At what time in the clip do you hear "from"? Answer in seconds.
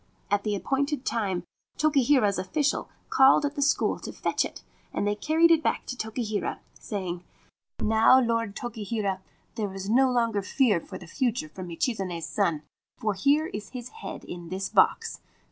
11.49-11.67